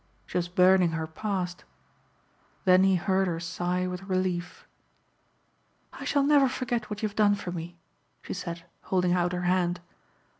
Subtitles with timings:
[0.25, 1.63] She was burning her past.
[2.65, 4.65] Then he heard her sigh with relief.
[5.93, 7.77] "I shall never forget what you have done for me,"
[8.23, 9.79] she said holding out her hand.